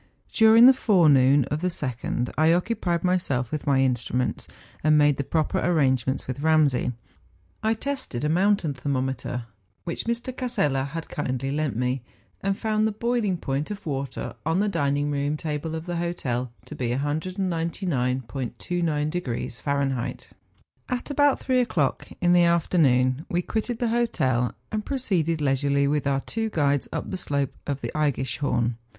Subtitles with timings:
[0.33, 4.47] During the forenoon of the 2nd, I occupied myself with my instruments,
[4.83, 6.93] and made the proper arrange¬ ments with Ramsay.
[7.61, 9.45] I tested a mountain thermo¬ meter
[9.83, 10.35] which Mr.
[10.35, 12.01] Casella had kindly lent me,
[12.41, 16.51] and found the boiling point of water on the dining room table of the hotel
[16.65, 20.29] to be 199°*29 Fahrenheit.
[20.89, 26.07] At about three o'clock in the afternoon, we quitted the hotel, and proceeded leisurely with
[26.07, 28.77] our two guides up the slope of the Eggischhorn.